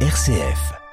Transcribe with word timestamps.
RCF. 0.00 0.85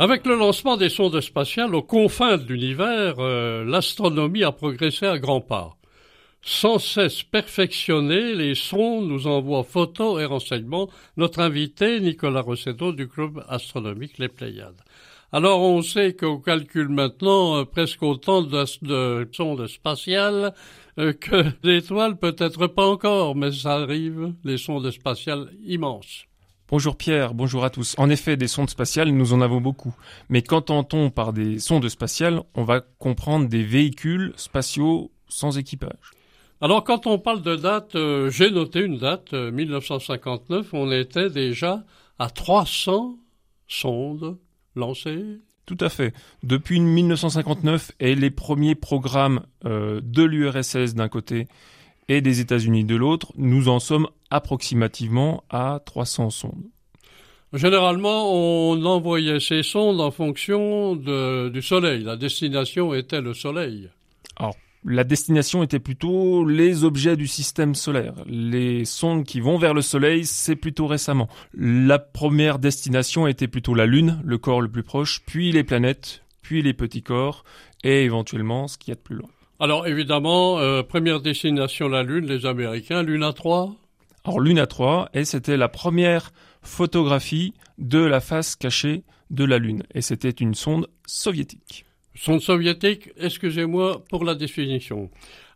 Avec 0.00 0.26
le 0.26 0.34
lancement 0.34 0.76
des 0.76 0.88
sondes 0.88 1.20
spatiales 1.20 1.72
aux 1.72 1.82
confins 1.82 2.36
de 2.36 2.52
l'univers, 2.52 3.14
euh, 3.20 3.64
l'astronomie 3.64 4.42
a 4.42 4.50
progressé 4.50 5.06
à 5.06 5.18
grands 5.18 5.40
pas. 5.40 5.76
Sans 6.42 6.80
cesse 6.80 7.22
perfectionner, 7.22 8.34
les 8.34 8.56
sondes 8.56 9.06
nous 9.06 9.28
envoient 9.28 9.62
photos 9.62 10.20
et 10.20 10.24
renseignements. 10.24 10.90
Notre 11.16 11.38
invité, 11.38 12.00
Nicolas 12.00 12.40
Rossetto 12.40 12.92
du 12.92 13.06
club 13.06 13.44
astronomique 13.48 14.18
Les 14.18 14.28
Pléiades. 14.28 14.82
Alors 15.30 15.62
on 15.62 15.80
sait 15.80 16.14
qu'on 16.14 16.38
calcule 16.38 16.88
maintenant 16.88 17.58
euh, 17.58 17.64
presque 17.64 18.02
autant 18.02 18.42
de, 18.42 18.64
de 18.84 19.28
sondes 19.32 19.66
spatiales 19.68 20.54
euh, 20.98 21.12
que 21.12 21.44
d'étoiles, 21.62 22.16
peut-être 22.16 22.66
pas 22.66 22.86
encore, 22.86 23.36
mais 23.36 23.52
ça 23.52 23.74
arrive, 23.74 24.34
les 24.42 24.58
sondes 24.58 24.90
spatiales 24.90 25.50
immenses. 25.64 26.26
Bonjour 26.70 26.96
Pierre, 26.96 27.34
bonjour 27.34 27.62
à 27.62 27.68
tous. 27.68 27.94
En 27.98 28.08
effet, 28.08 28.38
des 28.38 28.48
sondes 28.48 28.70
spatiales, 28.70 29.10
nous 29.10 29.34
en 29.34 29.42
avons 29.42 29.60
beaucoup. 29.60 29.94
Mais 30.30 30.40
quand 30.40 30.70
on 30.70 31.10
par 31.10 31.34
des 31.34 31.58
sondes 31.58 31.88
spatiales, 31.90 32.42
on 32.54 32.64
va 32.64 32.80
comprendre 32.80 33.48
des 33.48 33.62
véhicules 33.62 34.32
spatiaux 34.36 35.10
sans 35.28 35.58
équipage. 35.58 36.12
Alors 36.62 36.82
quand 36.82 37.06
on 37.06 37.18
parle 37.18 37.42
de 37.42 37.56
date, 37.56 37.94
euh, 37.96 38.30
j'ai 38.30 38.50
noté 38.50 38.80
une 38.80 38.96
date, 38.96 39.34
1959, 39.34 40.66
euh, 40.72 40.76
on 40.76 40.90
était 40.90 41.28
déjà 41.28 41.84
à 42.18 42.30
300 42.30 43.18
sondes 43.68 44.38
lancées. 44.74 45.40
Tout 45.66 45.78
à 45.80 45.90
fait. 45.90 46.14
Depuis 46.42 46.80
1959 46.80 47.92
et 48.00 48.14
les 48.14 48.30
premiers 48.30 48.74
programmes 48.74 49.42
euh, 49.66 50.00
de 50.02 50.22
l'URSS 50.22 50.94
d'un 50.94 51.08
côté 51.08 51.46
et 52.08 52.20
des 52.20 52.40
États-Unis 52.40 52.84
de 52.84 52.96
l'autre, 52.96 53.32
nous 53.36 53.68
en 53.68 53.78
sommes 53.80 54.08
approximativement 54.30 55.44
à 55.50 55.80
300 55.84 56.30
sondes. 56.30 56.64
Généralement, 57.52 58.32
on 58.34 58.84
envoyait 58.84 59.38
ces 59.38 59.62
sondes 59.62 60.00
en 60.00 60.10
fonction 60.10 60.96
du 60.96 61.62
Soleil. 61.62 62.02
La 62.02 62.16
destination 62.16 62.94
était 62.94 63.20
le 63.20 63.32
Soleil. 63.32 63.90
Alors, 64.36 64.56
la 64.84 65.04
destination 65.04 65.62
était 65.62 65.78
plutôt 65.78 66.44
les 66.44 66.84
objets 66.84 67.16
du 67.16 67.26
système 67.26 67.74
solaire. 67.74 68.14
Les 68.26 68.84
sondes 68.84 69.24
qui 69.24 69.40
vont 69.40 69.56
vers 69.56 69.72
le 69.72 69.82
Soleil, 69.82 70.26
c'est 70.26 70.56
plutôt 70.56 70.86
récemment. 70.86 71.28
La 71.54 71.98
première 71.98 72.58
destination 72.58 73.26
était 73.26 73.48
plutôt 73.48 73.74
la 73.74 73.86
Lune, 73.86 74.20
le 74.24 74.36
corps 74.36 74.60
le 74.60 74.68
plus 74.68 74.82
proche, 74.82 75.22
puis 75.24 75.52
les 75.52 75.64
planètes, 75.64 76.22
puis 76.42 76.60
les 76.60 76.74
petits 76.74 77.02
corps, 77.02 77.44
et 77.82 78.04
éventuellement 78.04 78.68
ce 78.68 78.76
qu'il 78.76 78.90
y 78.90 78.92
a 78.92 78.96
de 78.96 79.00
plus 79.00 79.16
loin. 79.16 79.30
Alors 79.60 79.86
évidemment, 79.86 80.58
euh, 80.58 80.82
première 80.82 81.20
destination 81.20 81.88
la 81.88 82.02
Lune, 82.02 82.26
les 82.26 82.44
Américains, 82.44 83.04
Luna 83.04 83.32
3 83.32 83.72
Alors 84.24 84.40
Luna 84.40 84.66
3, 84.66 85.10
et 85.14 85.24
c'était 85.24 85.56
la 85.56 85.68
première 85.68 86.32
photographie 86.62 87.54
de 87.78 88.00
la 88.00 88.20
face 88.20 88.56
cachée 88.56 89.04
de 89.30 89.44
la 89.44 89.58
Lune, 89.58 89.84
et 89.94 90.02
c'était 90.02 90.30
une 90.30 90.54
sonde 90.54 90.88
soviétique. 91.06 91.86
Sonde 92.16 92.40
soviétique, 92.40 93.10
excusez-moi 93.16 94.02
pour 94.08 94.24
la 94.24 94.34
définition. 94.34 95.08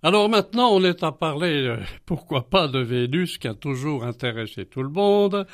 Alors 0.04 0.28
maintenant, 0.28 0.70
on 0.70 0.84
est 0.84 1.02
à 1.02 1.10
parler, 1.10 1.66
euh, 1.66 1.78
pourquoi 2.06 2.48
pas, 2.48 2.68
de 2.68 2.78
Vénus 2.78 3.38
qui 3.38 3.48
a 3.48 3.54
toujours 3.54 4.04
intéressé 4.04 4.64
tout 4.64 4.82
le 4.84 4.90
monde. 4.90 5.44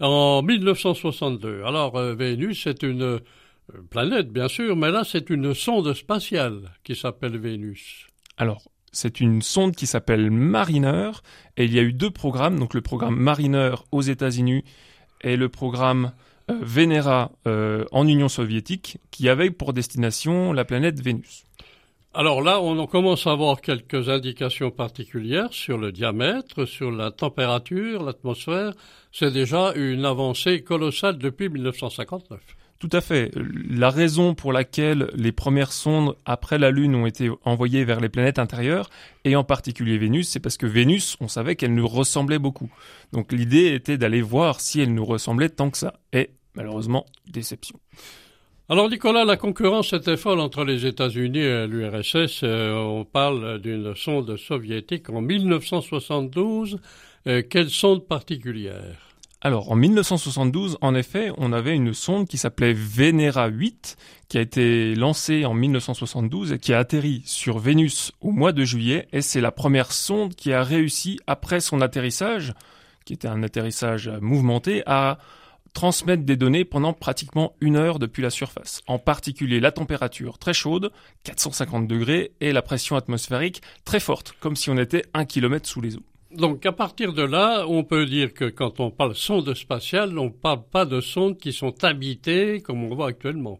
En 0.00 0.42
1962. 0.42 1.62
Alors 1.64 1.96
euh, 1.96 2.14
Vénus, 2.14 2.62
c'est 2.62 2.84
une 2.84 3.18
planète, 3.90 4.30
bien 4.30 4.48
sûr, 4.48 4.76
mais 4.76 4.90
là, 4.90 5.02
c'est 5.04 5.30
une 5.30 5.54
sonde 5.54 5.92
spatiale 5.94 6.72
qui 6.84 6.96
s'appelle 6.96 7.38
Vénus. 7.38 8.06
Alors, 8.36 8.62
c'est 8.92 9.20
une 9.20 9.42
sonde 9.42 9.74
qui 9.74 9.86
s'appelle 9.86 10.30
Mariner, 10.30 11.10
et 11.56 11.64
il 11.64 11.74
y 11.74 11.78
a 11.78 11.82
eu 11.82 11.92
deux 11.92 12.10
programmes, 12.10 12.58
donc 12.58 12.74
le 12.74 12.80
programme 12.80 13.16
Mariner 13.16 13.74
aux 13.92 14.02
États-Unis 14.02 14.64
et 15.20 15.36
le 15.36 15.48
programme 15.48 16.12
euh, 16.50 16.58
Venera 16.62 17.32
euh, 17.46 17.84
en 17.92 18.06
Union 18.06 18.28
soviétique, 18.28 18.98
qui 19.10 19.28
avaient 19.28 19.50
pour 19.50 19.72
destination 19.72 20.52
la 20.52 20.64
planète 20.64 21.00
Vénus. 21.00 21.44
Alors 22.14 22.40
là, 22.40 22.60
on 22.60 22.86
commence 22.86 23.26
à 23.26 23.32
avoir 23.32 23.60
quelques 23.60 24.08
indications 24.08 24.70
particulières 24.70 25.52
sur 25.52 25.76
le 25.76 25.92
diamètre, 25.92 26.64
sur 26.64 26.90
la 26.90 27.10
température, 27.10 28.02
l'atmosphère. 28.02 28.72
C'est 29.12 29.30
déjà 29.30 29.72
une 29.74 30.04
avancée 30.04 30.62
colossale 30.62 31.18
depuis 31.18 31.48
1959. 31.48 32.40
Tout 32.78 32.90
à 32.92 33.00
fait. 33.00 33.32
La 33.68 33.90
raison 33.90 34.34
pour 34.34 34.52
laquelle 34.52 35.10
les 35.14 35.32
premières 35.32 35.72
sondes 35.72 36.14
après 36.24 36.58
la 36.58 36.70
Lune 36.70 36.94
ont 36.94 37.06
été 37.06 37.28
envoyées 37.44 37.84
vers 37.84 37.98
les 37.98 38.08
planètes 38.08 38.38
intérieures, 38.38 38.88
et 39.24 39.34
en 39.34 39.42
particulier 39.42 39.98
Vénus, 39.98 40.28
c'est 40.28 40.38
parce 40.38 40.56
que 40.56 40.66
Vénus, 40.66 41.16
on 41.20 41.26
savait 41.26 41.56
qu'elle 41.56 41.74
nous 41.74 41.88
ressemblait 41.88 42.38
beaucoup. 42.38 42.70
Donc 43.12 43.32
l'idée 43.32 43.74
était 43.74 43.98
d'aller 43.98 44.22
voir 44.22 44.60
si 44.60 44.80
elle 44.80 44.94
nous 44.94 45.04
ressemblait 45.04 45.48
tant 45.48 45.70
que 45.70 45.78
ça. 45.78 45.94
Et 46.12 46.30
malheureusement, 46.54 47.04
déception. 47.26 47.80
Alors 48.68 48.88
Nicolas, 48.88 49.24
la 49.24 49.36
concurrence 49.36 49.92
était 49.92 50.16
folle 50.16 50.38
entre 50.38 50.62
les 50.62 50.86
États-Unis 50.86 51.38
et 51.40 51.66
l'URSS. 51.66 52.42
Euh, 52.44 52.74
on 52.74 53.04
parle 53.04 53.60
d'une 53.60 53.96
sonde 53.96 54.36
soviétique 54.36 55.10
en 55.10 55.20
1972. 55.20 56.78
Euh, 57.26 57.42
quelle 57.48 57.70
sonde 57.70 58.06
particulière? 58.06 59.07
Alors, 59.40 59.70
en 59.70 59.76
1972, 59.76 60.78
en 60.80 60.96
effet, 60.96 61.30
on 61.36 61.52
avait 61.52 61.76
une 61.76 61.94
sonde 61.94 62.26
qui 62.26 62.38
s'appelait 62.38 62.72
Venera 62.72 63.46
8, 63.46 63.96
qui 64.28 64.36
a 64.36 64.40
été 64.40 64.96
lancée 64.96 65.44
en 65.44 65.54
1972 65.54 66.52
et 66.52 66.58
qui 66.58 66.72
a 66.72 66.80
atterri 66.80 67.22
sur 67.24 67.60
Vénus 67.60 68.10
au 68.20 68.32
mois 68.32 68.50
de 68.50 68.64
juillet. 68.64 69.06
Et 69.12 69.22
c'est 69.22 69.40
la 69.40 69.52
première 69.52 69.92
sonde 69.92 70.34
qui 70.34 70.52
a 70.52 70.64
réussi, 70.64 71.20
après 71.28 71.60
son 71.60 71.80
atterrissage, 71.80 72.52
qui 73.04 73.12
était 73.12 73.28
un 73.28 73.44
atterrissage 73.44 74.10
mouvementé, 74.20 74.82
à 74.86 75.18
transmettre 75.72 76.24
des 76.24 76.36
données 76.36 76.64
pendant 76.64 76.92
pratiquement 76.92 77.54
une 77.60 77.76
heure 77.76 78.00
depuis 78.00 78.22
la 78.22 78.30
surface. 78.30 78.82
En 78.88 78.98
particulier 78.98 79.60
la 79.60 79.70
température 79.70 80.38
très 80.38 80.54
chaude, 80.54 80.90
450 81.22 81.86
degrés, 81.86 82.32
et 82.40 82.52
la 82.52 82.62
pression 82.62 82.96
atmosphérique 82.96 83.62
très 83.84 84.00
forte, 84.00 84.34
comme 84.40 84.56
si 84.56 84.68
on 84.68 84.78
était 84.78 85.04
un 85.14 85.24
kilomètre 85.24 85.68
sous 85.68 85.80
les 85.80 85.96
eaux. 85.96 86.02
Donc 86.38 86.64
à 86.66 86.72
partir 86.72 87.12
de 87.12 87.22
là, 87.22 87.64
on 87.66 87.82
peut 87.82 88.06
dire 88.06 88.32
que 88.32 88.44
quand 88.44 88.78
on 88.78 88.92
parle 88.92 89.16
sonde 89.16 89.52
spatiale, 89.54 90.16
on 90.16 90.26
ne 90.26 90.28
parle 90.28 90.62
pas 90.70 90.84
de 90.84 91.00
sondes 91.00 91.36
qui 91.36 91.52
sont 91.52 91.82
habitées 91.82 92.60
comme 92.60 92.84
on 92.84 92.94
voit 92.94 93.08
actuellement. 93.08 93.58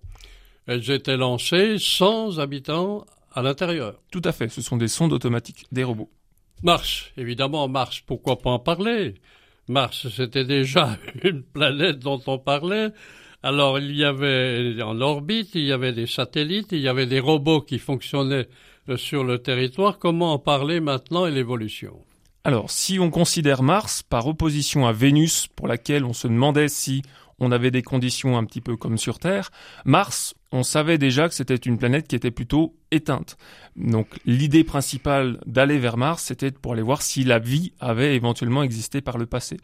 Elles 0.69 0.88
étaient 0.93 1.17
lancées 1.17 1.78
sans 1.81 2.38
habitants 2.38 3.05
à 3.33 3.43
l'intérieur. 3.43 4.00
Tout 4.12 4.22
à 4.25 4.31
fait, 4.31 4.49
ce 4.49 4.62
sont 4.62 4.77
des 4.77 4.87
sondes 4.87 5.12
automatiques, 5.12 5.67
des 5.72 5.83
robots. 5.83 6.09
Mars, 6.62 7.11
évidemment 7.17 7.67
Mars, 7.67 8.00
pourquoi 8.06 8.38
pas 8.38 8.50
en 8.50 8.61
parler? 8.61 9.15
Mars, 9.67 10.06
c'était 10.11 10.44
déjà 10.44 10.99
une 11.25 11.43
planète 11.43 11.99
dont 11.99 12.22
on 12.28 12.38
parlait. 12.38 12.91
Alors 13.43 13.81
il 13.81 13.91
y 13.97 14.05
avait 14.05 14.81
en 14.83 15.00
orbite, 15.00 15.56
il 15.56 15.65
y 15.65 15.72
avait 15.72 15.93
des 15.93 16.06
satellites, 16.06 16.69
il 16.71 16.81
y 16.81 16.88
avait 16.88 17.06
des 17.06 17.19
robots 17.19 17.61
qui 17.61 17.81
fonctionnaient 17.81 18.47
euh, 18.88 18.97
sur 18.97 19.25
le 19.25 19.41
territoire. 19.41 19.99
Comment 19.99 20.34
en 20.34 20.38
parler 20.38 20.78
maintenant 20.78 21.27
et 21.27 21.33
l'évolution? 21.33 22.05
Alors, 22.44 22.71
si 22.71 22.99
on 22.99 23.10
considère 23.10 23.62
Mars 23.62 24.03
par 24.03 24.26
opposition 24.26 24.87
à 24.87 24.93
Vénus, 24.93 25.49
pour 25.49 25.69
laquelle 25.69 26.04
on 26.04 26.12
se 26.12 26.28
demandait 26.28 26.69
si 26.69 27.03
on 27.41 27.53
avait 27.53 27.71
des 27.71 27.82
conditions 27.82 28.38
un 28.38 28.44
petit 28.44 28.60
peu 28.60 28.76
comme 28.76 28.99
sur 28.99 29.19
Terre, 29.19 29.50
Mars, 29.84 30.34
on 30.50 30.62
savait 30.62 30.99
déjà 30.99 31.28
que 31.28 31.34
c'était 31.34 31.56
une 31.56 31.78
planète 31.78 32.09
qui 32.09 32.16
était 32.16 32.31
plutôt 32.31 32.75
éteinte. 32.91 33.37
Donc 33.76 34.19
l'idée 34.25 34.65
principale 34.65 35.40
d'aller 35.46 35.79
vers 35.79 35.96
Mars, 35.96 36.25
c'était 36.25 36.50
pour 36.50 36.73
aller 36.73 36.82
voir 36.82 37.02
si 37.02 37.23
la 37.23 37.38
vie 37.38 37.73
avait 37.81 38.17
éventuellement 38.17 38.62
existé 38.62 39.00
par 39.00 39.19
le 39.19 39.26
passé. 39.26 39.58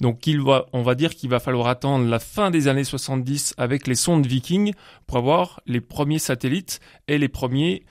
Donc 0.00 0.28
on 0.72 0.82
va 0.82 0.94
dire 0.94 1.14
qu'il 1.14 1.28
va 1.28 1.40
falloir 1.40 1.66
attendre 1.66 2.06
la 2.06 2.20
fin 2.20 2.50
des 2.50 2.68
années 2.68 2.84
70 2.84 3.54
avec 3.56 3.88
les 3.88 3.96
sondes 3.96 4.26
Viking 4.26 4.72
pour 5.06 5.16
avoir 5.18 5.60
les 5.66 5.80
premiers 5.80 6.20
satellites 6.20 6.78
et 7.08 7.18
les 7.18 7.28
premiers 7.28 7.84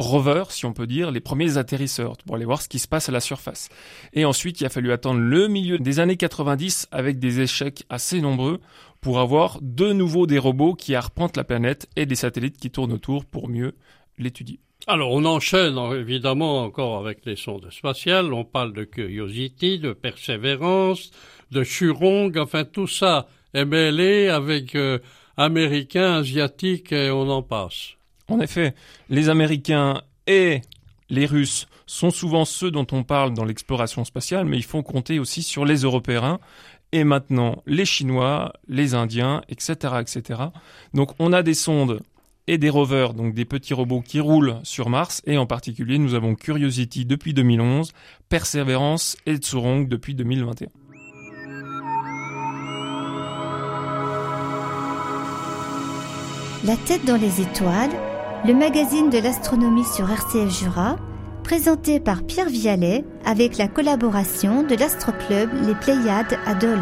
rovers, 0.00 0.50
si 0.50 0.66
on 0.66 0.72
peut 0.72 0.86
dire, 0.86 1.10
les 1.10 1.20
premiers 1.20 1.58
atterrisseurs, 1.58 2.16
pour 2.26 2.34
aller 2.34 2.44
voir 2.44 2.62
ce 2.62 2.68
qui 2.68 2.78
se 2.78 2.88
passe 2.88 3.08
à 3.08 3.12
la 3.12 3.20
surface. 3.20 3.68
Et 4.12 4.24
ensuite, 4.24 4.60
il 4.60 4.66
a 4.66 4.70
fallu 4.70 4.90
attendre 4.92 5.20
le 5.20 5.46
milieu 5.46 5.78
des 5.78 6.00
années 6.00 6.16
90 6.16 6.88
avec 6.90 7.18
des 7.18 7.40
échecs 7.40 7.84
assez 7.88 8.20
nombreux 8.20 8.60
pour 9.00 9.20
avoir 9.20 9.58
de 9.60 9.92
nouveau 9.92 10.26
des 10.26 10.38
robots 10.38 10.74
qui 10.74 10.94
arpentent 10.94 11.36
la 11.36 11.44
planète 11.44 11.88
et 11.96 12.06
des 12.06 12.14
satellites 12.14 12.58
qui 12.58 12.70
tournent 12.70 12.92
autour 12.92 13.24
pour 13.24 13.48
mieux 13.48 13.74
l'étudier. 14.18 14.58
Alors, 14.86 15.12
on 15.12 15.24
enchaîne 15.26 15.76
évidemment 15.94 16.62
encore 16.62 16.98
avec 16.98 17.26
les 17.26 17.36
sondes 17.36 17.70
spatiales. 17.70 18.32
On 18.32 18.44
parle 18.44 18.72
de 18.72 18.84
Curiosity, 18.84 19.78
de 19.78 19.92
Perseverance, 19.92 21.10
de 21.50 21.62
Churong. 21.62 22.36
Enfin, 22.38 22.64
tout 22.64 22.86
ça 22.86 23.28
est 23.52 23.66
mêlé 23.66 24.28
avec 24.28 24.74
euh, 24.74 24.98
Américains, 25.36 26.20
Asiatiques 26.20 26.92
et 26.92 27.10
on 27.10 27.28
en 27.28 27.42
passe. 27.42 27.96
En 28.30 28.40
effet, 28.40 28.74
les 29.08 29.28
Américains 29.28 30.02
et 30.26 30.62
Les 31.08 31.26
Russes 31.26 31.66
sont 31.86 32.10
souvent 32.10 32.44
ceux 32.44 32.70
dont 32.70 32.86
on 32.92 33.02
parle 33.02 33.34
dans 33.34 33.44
l'exploration 33.44 34.04
spatiale, 34.04 34.46
mais 34.46 34.56
il 34.56 34.62
faut 34.62 34.82
compter 34.84 35.18
aussi 35.18 35.42
sur 35.42 35.64
les 35.64 35.78
Européens 35.78 36.38
et 36.92 37.02
maintenant 37.02 37.62
les 37.66 37.84
Chinois, 37.84 38.52
les 38.68 38.94
Indiens, 38.94 39.42
etc., 39.48 39.94
etc. 40.00 40.40
Donc 40.94 41.10
on 41.18 41.32
a 41.32 41.42
des 41.42 41.54
sondes 41.54 42.00
et 42.46 42.58
des 42.58 42.70
rovers, 42.70 43.14
donc 43.14 43.34
des 43.34 43.44
petits 43.44 43.74
robots 43.74 44.00
qui 44.00 44.20
roulent 44.20 44.60
sur 44.62 44.88
Mars, 44.88 45.20
et 45.26 45.36
en 45.36 45.46
particulier 45.46 45.98
nous 45.98 46.14
avons 46.14 46.34
Curiosity 46.34 47.04
depuis 47.04 47.34
2011, 47.34 47.92
Perseverance 48.28 49.16
et 49.26 49.36
Tsurong 49.36 49.88
depuis 49.88 50.14
2021. 50.14 50.68
La 56.64 56.76
tête 56.76 57.04
dans 57.06 57.16
les 57.16 57.40
étoiles, 57.40 57.90
le 58.46 58.54
magazine 58.54 59.10
de 59.10 59.18
l'astronomie 59.18 59.84
sur 59.84 60.10
RCF 60.10 60.48
Jura, 60.50 60.96
présenté 61.44 62.00
par 62.00 62.24
Pierre 62.24 62.48
Vialet 62.48 63.04
avec 63.24 63.58
la 63.58 63.68
collaboration 63.68 64.62
de 64.62 64.74
l'Astroclub 64.74 65.50
Les 65.66 65.74
Pléiades 65.74 66.38
à 66.46 66.54
Dole. 66.54 66.78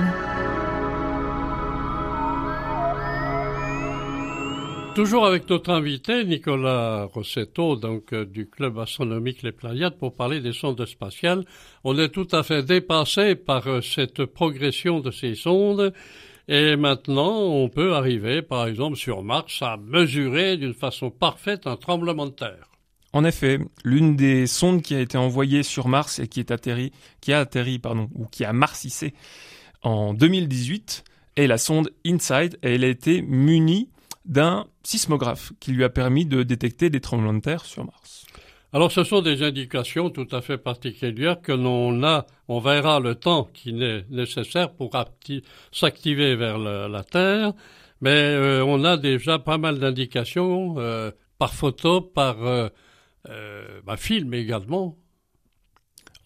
Toujours 4.94 5.26
avec 5.26 5.48
notre 5.48 5.70
invité 5.70 6.24
Nicolas 6.24 7.04
Rossetto, 7.04 7.76
donc 7.76 8.12
euh, 8.12 8.24
du 8.24 8.48
club 8.48 8.78
astronomique 8.78 9.42
Les 9.42 9.52
Pléiades, 9.52 9.96
pour 9.96 10.14
parler 10.14 10.40
des 10.40 10.52
sondes 10.52 10.84
spatiales. 10.86 11.44
On 11.84 11.96
est 11.98 12.08
tout 12.08 12.26
à 12.32 12.42
fait 12.42 12.64
dépassé 12.64 13.36
par 13.36 13.66
euh, 13.68 13.80
cette 13.80 14.24
progression 14.24 14.98
de 14.98 15.12
ces 15.12 15.36
sondes. 15.36 15.92
Et 16.48 16.76
maintenant, 16.76 17.42
on 17.42 17.68
peut 17.68 17.94
arriver, 17.94 18.40
par 18.40 18.66
exemple, 18.66 18.96
sur 18.96 19.22
Mars, 19.22 19.60
à 19.60 19.76
mesurer 19.76 20.56
d'une 20.56 20.72
façon 20.72 21.10
parfaite 21.10 21.66
un 21.66 21.76
tremblement 21.76 22.24
de 22.24 22.32
terre. 22.32 22.70
En 23.12 23.24
effet, 23.24 23.58
l'une 23.84 24.16
des 24.16 24.46
sondes 24.46 24.80
qui 24.80 24.94
a 24.94 25.00
été 25.00 25.18
envoyée 25.18 25.62
sur 25.62 25.88
Mars 25.88 26.18
et 26.18 26.26
qui 26.26 26.40
a 26.40 27.38
atterri, 27.38 27.78
pardon, 27.78 28.08
ou 28.14 28.24
qui 28.26 28.44
a 28.44 28.52
marcissé 28.52 29.14
en 29.82 30.14
2018 30.14 31.04
est 31.36 31.46
la 31.46 31.58
sonde 31.58 31.90
InSight 32.06 32.58
et 32.62 32.74
elle 32.74 32.84
a 32.84 32.88
été 32.88 33.22
munie 33.22 33.90
d'un 34.24 34.66
sismographe 34.82 35.52
qui 35.60 35.72
lui 35.72 35.84
a 35.84 35.88
permis 35.88 36.26
de 36.26 36.42
détecter 36.42 36.90
des 36.90 37.00
tremblements 37.00 37.34
de 37.34 37.40
terre 37.40 37.64
sur 37.64 37.84
Mars. 37.84 38.26
Alors 38.72 38.92
ce 38.92 39.02
sont 39.02 39.22
des 39.22 39.42
indications 39.42 40.10
tout 40.10 40.28
à 40.30 40.42
fait 40.42 40.58
particulières 40.58 41.40
que 41.40 41.52
l'on 41.52 42.02
a, 42.02 42.26
on 42.48 42.58
verra 42.60 43.00
le 43.00 43.14
temps 43.14 43.48
qui 43.54 43.70
est 43.70 44.10
nécessaire 44.10 44.72
pour 44.72 44.90
s'activer 45.72 46.36
vers 46.36 46.58
la 46.58 47.02
Terre, 47.02 47.54
mais 48.02 48.10
euh, 48.10 48.62
on 48.62 48.84
a 48.84 48.98
déjà 48.98 49.38
pas 49.38 49.56
mal 49.56 49.78
d'indications 49.78 50.74
euh, 50.76 51.10
par 51.38 51.54
photo, 51.54 52.02
par 52.02 52.44
euh, 52.44 52.68
bah, 53.86 53.96
film 53.96 54.34
également. 54.34 54.98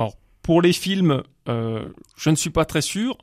Alors 0.00 0.16
pour 0.42 0.62
les 0.62 0.72
films, 0.72 1.22
je 1.46 2.30
ne 2.30 2.34
suis 2.34 2.50
pas 2.50 2.64
très 2.64 2.82
sûr. 2.82 3.18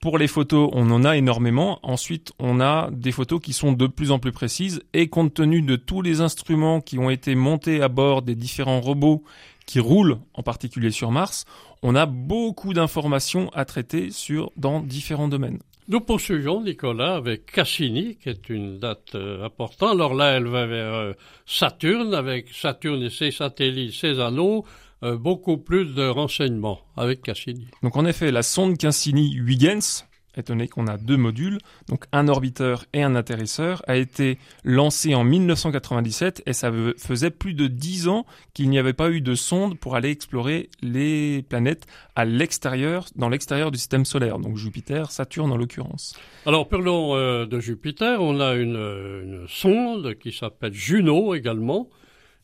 Pour 0.00 0.18
les 0.18 0.28
photos, 0.28 0.70
on 0.72 0.90
en 0.90 1.04
a 1.04 1.16
énormément. 1.16 1.80
Ensuite, 1.82 2.32
on 2.38 2.60
a 2.60 2.90
des 2.92 3.12
photos 3.12 3.40
qui 3.40 3.52
sont 3.52 3.72
de 3.72 3.86
plus 3.86 4.10
en 4.10 4.18
plus 4.18 4.32
précises 4.32 4.82
et 4.92 5.08
compte 5.08 5.34
tenu 5.34 5.62
de 5.62 5.76
tous 5.76 6.02
les 6.02 6.20
instruments 6.20 6.80
qui 6.80 6.98
ont 6.98 7.10
été 7.10 7.34
montés 7.34 7.82
à 7.82 7.88
bord 7.88 8.22
des 8.22 8.34
différents 8.34 8.80
robots 8.80 9.24
qui 9.66 9.80
roulent 9.80 10.18
en 10.34 10.42
particulier 10.42 10.92
sur 10.92 11.10
Mars, 11.10 11.44
on 11.82 11.94
a 11.94 12.06
beaucoup 12.06 12.72
d'informations 12.72 13.50
à 13.52 13.64
traiter 13.64 14.10
sur 14.10 14.52
dans 14.56 14.80
différents 14.80 15.28
domaines. 15.28 15.58
Nous 15.88 16.00
poursuivons, 16.00 16.62
Nicolas, 16.62 17.14
avec 17.14 17.46
Cassini, 17.46 18.16
qui 18.16 18.28
est 18.28 18.48
une 18.48 18.78
date 18.78 19.14
euh, 19.14 19.44
importante. 19.44 19.92
Alors 19.92 20.14
là, 20.14 20.36
elle 20.36 20.48
va 20.48 20.66
vers 20.66 20.94
euh, 20.94 21.12
Saturne, 21.46 22.12
avec 22.12 22.48
Saturne 22.48 23.02
et 23.04 23.10
ses 23.10 23.30
satellites, 23.30 23.94
ses 23.94 24.18
anneaux. 24.18 24.64
Euh, 25.02 25.18
beaucoup 25.18 25.58
plus 25.58 25.94
de 25.94 26.08
renseignements 26.08 26.80
avec 26.96 27.20
Cassini. 27.20 27.66
Donc 27.82 27.96
en 27.96 28.06
effet, 28.06 28.30
la 28.30 28.42
sonde 28.42 28.78
Cassini-Huygens, 28.78 30.06
étonné 30.38 30.68
qu'on 30.68 30.86
a 30.86 30.96
deux 30.96 31.18
modules, 31.18 31.58
donc 31.88 32.04
un 32.12 32.28
orbiteur 32.28 32.86
et 32.94 33.02
un 33.02 33.14
atterrisseur, 33.14 33.82
a 33.88 33.96
été 33.96 34.38
lancée 34.64 35.14
en 35.14 35.22
1997 35.22 36.44
et 36.46 36.54
ça 36.54 36.72
faisait 36.96 37.30
plus 37.30 37.52
de 37.52 37.66
dix 37.66 38.08
ans 38.08 38.24
qu'il 38.54 38.70
n'y 38.70 38.78
avait 38.78 38.94
pas 38.94 39.10
eu 39.10 39.20
de 39.20 39.34
sonde 39.34 39.78
pour 39.78 39.96
aller 39.96 40.10
explorer 40.10 40.70
les 40.80 41.42
planètes 41.42 41.86
à 42.14 42.24
l'extérieur, 42.24 43.04
dans 43.16 43.28
l'extérieur 43.28 43.70
du 43.70 43.76
système 43.76 44.06
solaire, 44.06 44.38
donc 44.38 44.56
Jupiter, 44.56 45.10
Saturne 45.10 45.52
en 45.52 45.58
l'occurrence. 45.58 46.18
Alors 46.46 46.68
parlons 46.68 47.16
euh, 47.16 47.44
de 47.44 47.60
Jupiter, 47.60 48.22
on 48.22 48.40
a 48.40 48.54
une, 48.54 48.76
une 48.76 49.44
sonde 49.46 50.14
qui 50.14 50.32
s'appelle 50.32 50.72
Juno 50.72 51.34
également, 51.34 51.90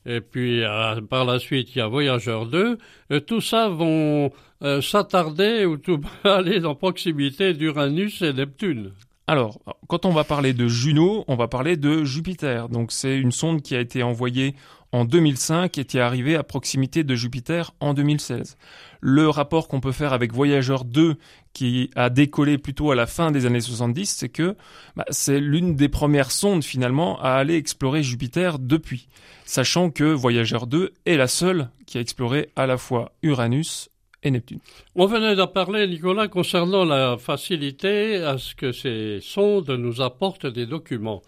et 0.06 0.20
puis 0.20 0.62
euh, 0.64 1.00
par 1.02 1.25
la 1.25 1.38
suite 1.38 1.75
il 1.75 1.78
y 1.78 1.81
a 1.81 1.88
Voyageur 1.88 2.46
2, 2.46 2.78
euh, 3.10 3.20
tout 3.20 3.40
ça 3.40 3.69
vont 3.69 4.31
euh, 4.62 4.81
s'attarder 4.81 5.64
ou 5.64 5.76
tout 5.76 6.00
aller 6.25 6.64
en 6.64 6.75
proximité 6.75 7.54
d'Uranus 7.54 8.22
et 8.22 8.32
Neptune. 8.32 8.93
Alors, 9.28 9.60
quand 9.87 10.04
on 10.04 10.10
va 10.10 10.25
parler 10.25 10.52
de 10.52 10.66
Juno, 10.66 11.25
on 11.28 11.37
va 11.37 11.46
parler 11.46 11.76
de 11.76 12.04
Jupiter. 12.04 12.69
Donc 12.69 12.90
c'est 12.93 13.16
une 13.16 13.32
sonde 13.32 13.62
qui 13.62 13.76
a 13.76 13.81
été 13.81 14.02
envoyée 14.02 14.54
en 14.90 15.04
2005 15.04 15.78
et 15.78 15.84
qui 15.84 15.96
est 15.96 16.00
arrivée 16.00 16.37
à 16.37 16.43
proximité 16.43 17.02
de 17.02 17.14
Jupiter 17.14 17.72
en 17.81 17.94
2016. 17.94 18.56
Le 19.00 19.28
rapport 19.28 19.69
qu'on 19.69 19.81
peut 19.81 19.93
faire 19.93 20.12
avec 20.12 20.32
Voyager 20.32 20.76
2, 20.84 21.16
qui 21.52 21.90
a 21.94 22.10
décollé 22.10 22.58
plutôt 22.58 22.90
à 22.90 22.94
la 22.94 23.06
fin 23.06 23.31
des 23.31 23.46
années 23.46 23.60
70, 23.60 24.06
c'est 24.06 24.28
que 24.28 24.56
bah, 24.96 25.04
c'est 25.10 25.40
l'une 25.40 25.75
des 25.76 25.88
premières 25.88 26.31
sondes 26.31 26.64
finalement 26.64 27.20
à 27.20 27.32
aller 27.32 27.56
explorer 27.56 28.02
Jupiter 28.02 28.58
depuis, 28.58 29.08
sachant 29.44 29.90
que 29.90 30.04
Voyager 30.04 30.58
2 30.66 30.93
est 31.06 31.16
la 31.16 31.28
seule 31.28 31.69
qui 31.87 31.99
a 31.99 32.00
exploré 32.00 32.49
à 32.56 32.66
la 32.66 32.78
fois 32.78 33.12
Uranus 33.22 33.90
et 34.22 34.31
Neptune. 34.31 34.60
On 34.94 35.06
venait 35.06 35.34
d'en 35.34 35.46
parler, 35.46 35.87
Nicolas, 35.87 36.28
concernant 36.28 36.84
la 36.84 37.16
facilité 37.19 38.16
à 38.16 38.38
ce 38.38 38.55
que 38.55 38.72
ces 38.72 39.19
sondes 39.20 39.70
nous 39.70 40.00
apportent 40.00 40.46
des 40.46 40.66
documents. 40.66 41.22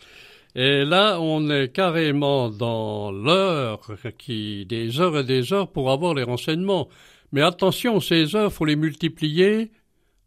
Et 0.56 0.84
là, 0.84 1.18
on 1.20 1.50
est 1.50 1.72
carrément 1.72 2.48
dans 2.48 3.10
l'heure 3.10 3.80
qui, 4.16 4.64
des 4.66 5.00
heures 5.00 5.18
et 5.18 5.24
des 5.24 5.52
heures 5.52 5.68
pour 5.68 5.90
avoir 5.90 6.14
les 6.14 6.22
renseignements. 6.22 6.88
Mais 7.32 7.42
attention, 7.42 7.98
ces 7.98 8.36
heures, 8.36 8.52
faut 8.52 8.64
les 8.64 8.76
multiplier 8.76 9.72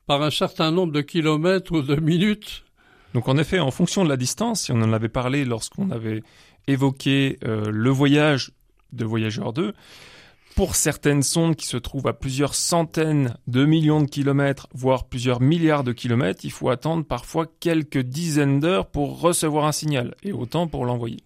par 0.08 0.24
un 0.24 0.32
certain 0.32 0.72
nombre 0.72 0.94
de 0.94 1.02
kilomètres 1.02 1.74
ou 1.74 1.82
de 1.82 1.96
minutes. 1.96 2.64
Donc 3.14 3.28
en 3.28 3.38
effet, 3.38 3.60
en 3.60 3.72
fonction 3.72 4.04
de 4.04 4.10
la 4.10 4.18
distance, 4.18 4.64
si 4.64 4.72
on 4.72 4.82
en 4.82 4.94
avait 4.94 5.10
parlé 5.10 5.46
lorsqu'on 5.46 5.92
avait 5.92 6.24
évoqué 6.68 7.38
euh, 7.44 7.70
le 7.70 7.90
voyage 7.90 8.52
de 8.94 9.06
Voyageur 9.06 9.54
2, 9.54 9.74
pour 10.56 10.76
certaines 10.76 11.22
sondes 11.22 11.56
qui 11.56 11.68
se 11.68 11.78
trouvent 11.78 12.08
à 12.08 12.14
plusieurs 12.14 12.56
centaines 12.56 13.38
de 13.46 13.64
millions 13.66 14.02
de 14.02 14.10
kilomètres, 14.10 14.68
voire 14.74 15.08
plusieurs 15.08 15.40
milliards 15.40 15.84
de 15.84 15.92
kilomètres, 15.92 16.46
il 16.46 16.52
faut 16.52 16.70
attendre 16.70 17.06
parfois 17.06 17.46
quelques 17.60 18.00
dizaines 18.00 18.60
d'heures 18.60 18.88
pour 18.88 19.22
recevoir 19.22 19.66
un 19.66 19.72
signal, 19.72 20.16
et 20.24 20.32
autant 20.32 20.68
pour 20.68 20.86
l'envoyer. 20.86 21.22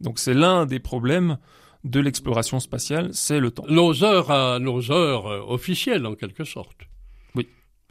Donc 0.00 0.18
c'est 0.18 0.34
l'un 0.34 0.66
des 0.66 0.80
problèmes 0.80 1.38
de 1.84 2.00
l'exploration 2.00 2.60
spatiale, 2.60 3.10
c'est 3.12 3.40
le 3.40 3.50
temps. 3.50 3.64
Nos 3.68 4.02
heures 4.04 4.30
à 4.30 4.58
nos 4.58 4.90
heures 4.90 5.26
euh, 5.26 5.40
officielles, 5.46 6.06
en 6.06 6.14
quelque 6.14 6.44
sorte. 6.44 6.88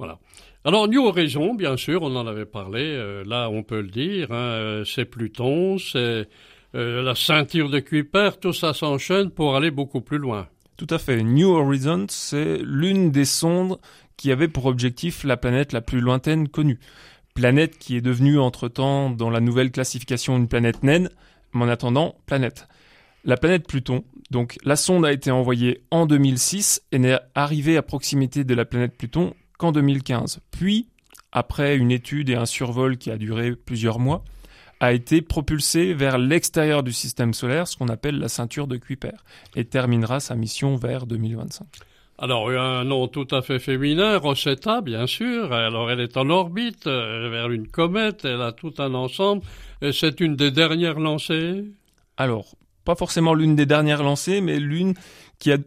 Voilà. 0.01 0.17
Alors, 0.65 0.88
New 0.88 1.05
Horizon, 1.05 1.53
bien 1.53 1.77
sûr, 1.77 2.01
on 2.01 2.15
en 2.15 2.25
avait 2.25 2.48
parlé, 2.48 2.81
euh, 2.81 3.24
là 3.24 3.51
on 3.51 3.62
peut 3.62 3.81
le 3.81 3.88
dire, 3.88 4.31
hein, 4.31 4.36
euh, 4.36 4.84
c'est 4.84 5.05
Pluton, 5.05 5.77
c'est 5.77 6.27
la 6.74 7.13
ceinture 7.13 7.70
de 7.70 7.79
Kuiper, 7.79 8.31
tout 8.39 8.53
ça 8.53 8.74
s'enchaîne 8.74 9.29
pour 9.29 9.55
aller 9.55 9.70
beaucoup 9.70 10.01
plus 10.01 10.17
loin. 10.17 10.48
Tout 10.75 10.88
à 10.89 10.98
fait. 10.98 11.22
New 11.22 11.50
Horizons, 11.50 12.08
c'est 12.10 12.58
l'une 12.63 13.12
des 13.12 13.25
sondes 13.25 13.77
qui 14.17 14.31
avait 14.31 14.48
pour 14.48 14.65
objectif 14.65 15.24
la 15.24 15.38
planète 15.38 15.74
la 15.74 15.81
plus 15.81 16.00
lointaine 16.00 16.48
connue. 16.48 16.79
Planète 17.36 17.77
qui 17.77 17.98
est 17.98 18.01
devenue 18.01 18.39
entre-temps 18.39 19.12
dans 19.12 19.29
la 19.29 19.41
nouvelle 19.41 19.70
classification 19.70 20.36
une 20.36 20.48
planète 20.48 20.81
naine, 20.81 21.10
mais 21.53 21.65
en 21.65 21.70
attendant, 21.70 22.15
planète 22.25 22.67
la 23.24 23.38
planète 23.38 23.67
Pluton. 23.67 24.03
Donc 24.29 24.58
la 24.63 24.75
sonde 24.75 25.05
a 25.05 25.12
été 25.12 25.31
envoyée 25.31 25.84
en 25.91 26.05
2006 26.05 26.84
et 26.91 27.00
n'est 27.00 27.20
arrivée 27.36 27.77
à 27.77 27.81
proximité 27.81 28.43
de 28.43 28.53
la 28.53 28.65
planète 28.65 28.96
Pluton 28.98 29.34
qu'en 29.62 29.72
2015. 29.72 30.39
Puis, 30.50 30.88
après 31.32 31.77
une 31.77 31.91
étude 31.91 32.30
et 32.30 32.36
un 32.36 32.48
survol 32.48 32.98
qui 32.98 33.12
a 33.12 33.18
duré 33.18 33.56
plusieurs 33.56 34.00
mois, 34.00 34.24
a 34.80 34.91
été 34.91 35.22
propulsée 35.22 35.94
vers 35.94 36.18
l'extérieur 36.18 36.82
du 36.82 36.91
système 36.91 37.36
solaire, 37.36 37.68
ce 37.68 37.77
qu'on 37.77 37.88
appelle 37.88 38.18
la 38.18 38.27
ceinture 38.27 38.65
de 38.65 38.77
Kuiper, 38.77 39.12
et 39.56 39.65
terminera 39.65 40.20
sa 40.20 40.34
mission 40.34 40.77
vers 40.77 41.06
2025. 41.06 41.68
Alors, 42.18 42.50
un 42.50 42.84
nom 42.86 43.08
tout 43.08 43.27
à 43.30 43.44
fait 43.44 43.60
féminin, 43.60 44.18
Rosetta, 44.18 44.82
bien 44.82 45.06
sûr. 45.06 45.53
Alors, 45.53 45.91
elle 45.91 46.00
est 46.00 46.18
en 46.18 46.30
orbite 46.32 46.88
euh, 46.88 47.30
vers 47.30 47.51
une 47.51 47.68
comète, 47.68 48.25
elle 48.25 48.41
a 48.41 48.51
tout 48.51 48.74
un 48.80 48.96
ensemble. 48.96 49.44
Et 49.84 49.91
c'est 49.91 50.20
une 50.20 50.36
des 50.36 50.50
dernières 50.50 51.00
lancées? 51.00 51.65
Alors, 52.18 52.56
pas 52.84 52.96
forcément 52.96 53.36
l'une 53.36 53.56
des 53.56 53.68
dernières 53.68 54.01
lancées, 54.01 54.41
mais 54.41 54.60
l'une 54.60 54.96
qui 55.38 55.51
a 55.51 55.58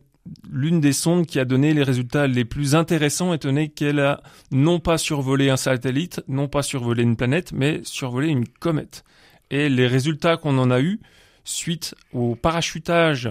l'une 0.50 0.80
des 0.80 0.92
sondes 0.92 1.26
qui 1.26 1.38
a 1.38 1.44
donné 1.44 1.74
les 1.74 1.82
résultats 1.82 2.26
les 2.26 2.44
plus 2.44 2.74
intéressants 2.74 3.34
étant 3.34 3.54
qu'elle 3.68 4.00
a 4.00 4.22
non 4.50 4.80
pas 4.80 4.98
survolé 4.98 5.50
un 5.50 5.56
satellite, 5.56 6.22
non 6.28 6.48
pas 6.48 6.62
survolé 6.62 7.02
une 7.02 7.16
planète, 7.16 7.52
mais 7.52 7.80
survolé 7.84 8.28
une 8.28 8.48
comète. 8.48 9.04
Et 9.50 9.68
les 9.68 9.86
résultats 9.86 10.36
qu'on 10.36 10.58
en 10.58 10.70
a 10.70 10.80
eus 10.80 11.00
suite 11.44 11.94
au 12.12 12.34
parachutage 12.34 13.30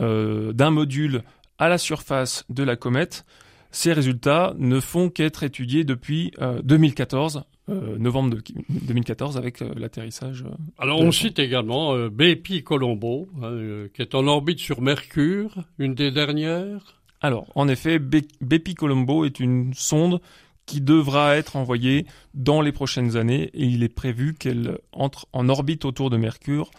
euh, 0.00 0.52
d'un 0.52 0.70
module 0.70 1.22
à 1.58 1.68
la 1.68 1.78
surface 1.78 2.44
de 2.48 2.62
la 2.62 2.76
comète. 2.76 3.24
Ces 3.70 3.92
résultats 3.92 4.54
ne 4.58 4.80
font 4.80 5.10
qu'être 5.10 5.42
étudiés 5.42 5.84
depuis 5.84 6.32
2014, 6.64 7.44
novembre 7.68 8.38
2014, 8.68 9.36
avec 9.36 9.60
l'atterrissage. 9.60 10.44
Alors 10.78 11.00
on 11.00 11.12
cite 11.12 11.38
également 11.38 11.96
Bepi 12.08 12.64
Colombo, 12.64 13.28
hein, 13.42 13.86
qui 13.94 14.02
est 14.02 14.14
en 14.14 14.26
orbite 14.26 14.58
sur 14.58 14.80
Mercure, 14.80 15.64
une 15.78 15.94
des 15.94 16.10
dernières. 16.10 17.00
Alors, 17.20 17.46
en 17.54 17.68
effet, 17.68 17.98
Bepi 17.98 18.74
Colombo 18.74 19.24
est 19.24 19.40
une 19.40 19.74
sonde 19.74 20.20
qui 20.66 20.80
devra 20.80 21.36
être 21.36 21.56
envoyée 21.56 22.06
dans 22.34 22.60
les 22.62 22.72
prochaines 22.72 23.16
années 23.16 23.50
et 23.54 23.64
il 23.64 23.82
est 23.82 23.94
prévu 23.94 24.34
qu'elle 24.34 24.78
entre 24.92 25.26
en 25.32 25.48
orbite 25.48 25.84
autour 25.84 26.10
de 26.10 26.16
Mercure 26.16 26.70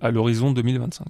à 0.00 0.10
l'horizon 0.10 0.52
2025. 0.52 1.06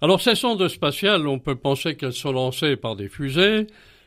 Alors 0.00 0.20
ces 0.22 0.36
sondes 0.36 0.68
spatiales, 0.68 1.26
on 1.26 1.38
peut 1.38 1.56
penser 1.56 1.96
qu'elles 1.96 2.12
sont 2.12 2.32
lancées 2.32 2.76
par 2.76 2.94
des 2.94 3.08
fusées, 3.08 3.66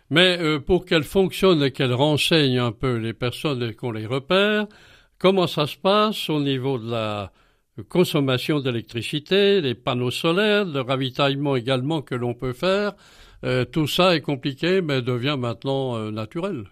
mais 0.10 0.38
euh, 0.40 0.60
pour 0.60 0.86
qu'elles 0.86 1.04
fonctionnent 1.04 1.64
et 1.64 1.72
qu'elles 1.72 1.94
renseignent 1.94 2.60
un 2.60 2.72
peu 2.72 2.96
les 2.96 3.14
personnes 3.14 3.64
et 3.64 3.74
qu'on 3.74 3.92
les 3.92 4.06
repère, 4.06 4.68
comment 5.18 5.48
ça 5.48 5.68
se 5.68 5.78
passe 5.78 6.30
au 6.30 6.40
niveau 6.40 6.78
de 6.78 6.90
la 6.90 7.32
consommation 7.90 8.60
d'électricité, 8.60 9.62
les 9.62 9.76
panneaux 9.76 10.12
solaires, 10.12 10.66
le 10.66 10.82
ravitaillement 10.82 11.56
également 11.56 12.02
que 12.02 12.16
l'on 12.16 12.34
peut 12.34 12.54
faire, 12.54 12.94
euh, 13.44 13.66
tout 13.66 13.88
ça 13.88 14.16
est 14.16 14.22
compliqué 14.22 14.82
mais 14.82 15.02
devient 15.02 15.36
maintenant 15.38 15.96
euh, 15.96 16.12
naturel. 16.12 16.66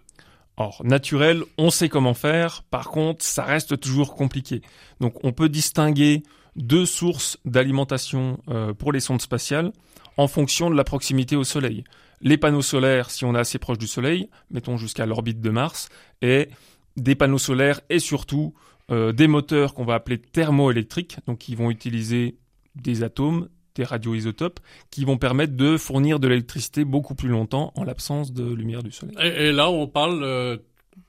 Or, 0.56 0.80
naturel, 0.84 1.42
on 1.58 1.68
sait 1.68 1.90
comment 1.90 2.14
faire, 2.14 2.62
par 2.70 2.88
contre, 2.88 3.22
ça 3.22 3.44
reste 3.44 3.78
toujours 3.78 4.14
compliqué. 4.14 4.62
Donc 5.00 5.22
on 5.22 5.32
peut 5.32 5.50
distinguer 5.50 6.22
deux 6.56 6.86
sources 6.86 7.36
d'alimentation 7.44 8.38
pour 8.78 8.90
les 8.90 9.00
sondes 9.00 9.20
spatiales 9.20 9.70
en 10.16 10.28
fonction 10.28 10.70
de 10.70 10.74
la 10.74 10.84
proximité 10.84 11.36
au 11.36 11.44
Soleil. 11.44 11.84
Les 12.20 12.38
panneaux 12.38 12.62
solaires, 12.62 13.10
si 13.10 13.24
on 13.24 13.34
est 13.34 13.38
assez 13.38 13.58
proche 13.58 13.78
du 13.78 13.86
Soleil, 13.86 14.28
mettons 14.50 14.76
jusqu'à 14.76 15.06
l'orbite 15.06 15.40
de 15.40 15.50
Mars, 15.50 15.88
et 16.22 16.48
des 16.96 17.14
panneaux 17.14 17.38
solaires 17.38 17.80
et 17.90 17.98
surtout 17.98 18.54
euh, 18.90 19.12
des 19.12 19.26
moteurs 19.26 19.74
qu'on 19.74 19.84
va 19.84 19.94
appeler 19.94 20.18
thermoélectriques, 20.18 21.18
donc 21.26 21.38
qui 21.38 21.54
vont 21.54 21.70
utiliser 21.70 22.36
des 22.74 23.02
atomes, 23.02 23.48
des 23.74 23.84
radioisotopes, 23.84 24.60
qui 24.90 25.04
vont 25.04 25.18
permettre 25.18 25.54
de 25.54 25.76
fournir 25.76 26.18
de 26.18 26.28
l'électricité 26.28 26.84
beaucoup 26.84 27.14
plus 27.14 27.28
longtemps 27.28 27.72
en 27.74 27.84
l'absence 27.84 28.32
de 28.32 28.44
lumière 28.44 28.82
du 28.82 28.92
Soleil. 28.92 29.16
Et, 29.20 29.52
là, 29.52 29.70
on 29.70 29.86
parle 29.86 30.22
euh, 30.22 30.56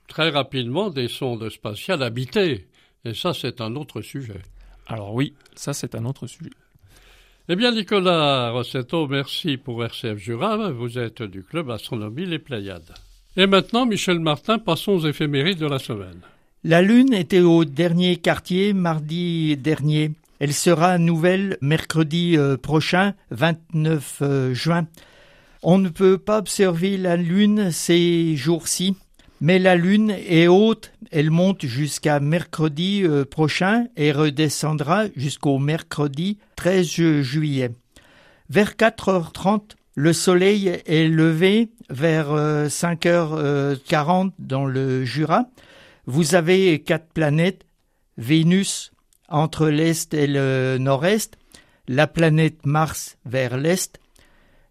très 0.08 0.30
rapidement 0.30 0.90
des 0.90 1.08
sondes 1.08 1.48
spatiales 1.48 2.02
habitées. 2.02 2.68
Et 3.04 3.14
ça, 3.14 3.32
c'est 3.32 3.60
un 3.60 3.76
autre 3.76 4.02
sujet. 4.02 4.42
Alors 4.86 5.14
oui, 5.14 5.34
ça, 5.54 5.72
c'est 5.72 5.94
un 5.94 6.04
autre 6.04 6.26
sujet. 6.26 6.50
Eh 7.50 7.56
bien, 7.56 7.72
Nicolas 7.72 8.50
Rossetto, 8.50 9.08
merci 9.08 9.56
pour 9.56 9.82
RCF 9.82 10.18
Jura. 10.18 10.70
Vous 10.70 10.98
êtes 10.98 11.22
du 11.22 11.42
club 11.42 11.70
Astronomie 11.70 12.26
Les 12.26 12.38
Pléiades. 12.38 12.92
Et 13.38 13.46
maintenant, 13.46 13.86
Michel 13.86 14.20
Martin, 14.20 14.58
passons 14.58 14.92
aux 14.92 15.06
éphémérides 15.06 15.56
de 15.56 15.64
la 15.64 15.78
semaine. 15.78 16.20
La 16.62 16.82
Lune 16.82 17.14
était 17.14 17.40
au 17.40 17.64
dernier 17.64 18.18
quartier 18.18 18.74
mardi 18.74 19.56
dernier. 19.56 20.10
Elle 20.40 20.52
sera 20.52 20.98
nouvelle 20.98 21.56
mercredi 21.62 22.36
euh, 22.36 22.58
prochain, 22.58 23.14
29 23.30 24.18
euh, 24.20 24.52
juin. 24.52 24.86
On 25.62 25.78
ne 25.78 25.88
peut 25.88 26.18
pas 26.18 26.40
observer 26.40 26.98
la 26.98 27.16
Lune 27.16 27.70
ces 27.72 28.36
jours-ci, 28.36 28.94
mais 29.40 29.58
la 29.58 29.76
Lune 29.76 30.10
est 30.10 30.48
haute, 30.48 30.92
elle 31.10 31.30
monte 31.30 31.64
jusqu'à 31.64 32.20
mercredi 32.20 33.02
euh, 33.04 33.24
prochain 33.24 33.86
et 33.96 34.12
redescendra 34.12 35.04
jusqu'au 35.16 35.58
mercredi 35.58 36.38
13 36.56 36.86
juillet. 37.22 37.70
Vers 38.50 38.72
4h30, 38.72 39.72
le 39.94 40.12
Soleil 40.12 40.80
est 40.86 41.08
levé 41.08 41.70
vers 41.90 42.32
5h40 42.32 44.30
dans 44.38 44.64
le 44.64 45.04
Jura. 45.04 45.46
Vous 46.06 46.34
avez 46.34 46.80
quatre 46.80 47.12
planètes, 47.12 47.64
Vénus, 48.16 48.92
entre 49.28 49.68
l'Est 49.68 50.14
et 50.14 50.26
le 50.26 50.78
Nord-Est, 50.78 51.36
la 51.88 52.06
planète 52.06 52.64
Mars 52.64 53.18
vers 53.26 53.56
l'Est, 53.56 54.00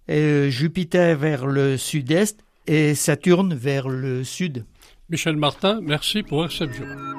Jupiter 0.09 1.17
vers 1.17 1.45
le 1.45 1.77
Sud-Est 1.77 2.43
et 2.67 2.95
Saturne 2.95 3.53
vers 3.53 3.89
le 3.89 4.23
Sud. 4.23 4.65
Michel 5.09 5.37
Martin, 5.37 5.79
merci 5.81 6.21
pour 6.21 6.51
cette 6.51 6.73
journée. 6.73 7.16